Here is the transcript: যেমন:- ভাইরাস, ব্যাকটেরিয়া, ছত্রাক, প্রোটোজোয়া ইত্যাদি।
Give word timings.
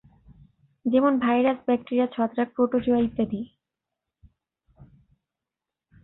যেমন:- 0.85 1.19
ভাইরাস, 1.19 1.57
ব্যাকটেরিয়া, 1.65 2.07
ছত্রাক, 2.07 2.47
প্রোটোজোয়া 2.55 2.99
ইত্যাদি। 2.99 3.41